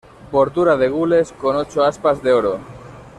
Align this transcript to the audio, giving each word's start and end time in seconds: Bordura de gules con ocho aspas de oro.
Bordura 0.31 0.77
de 0.77 0.89
gules 0.89 1.31
con 1.31 1.55
ocho 1.57 1.83
aspas 1.83 2.23
de 2.23 2.33
oro. 2.33 2.57